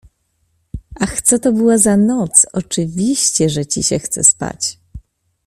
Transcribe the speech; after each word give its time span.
Ach, 0.99 1.21
co 1.21 1.39
to 1.39 1.51
była 1.51 1.77
za 1.77 1.97
noc! 1.97 2.45
Oczywiście, 2.53 3.49
że 3.49 3.65
ci 3.65 3.83
się 3.83 3.99
chce 3.99 4.23
spać. 4.23 4.77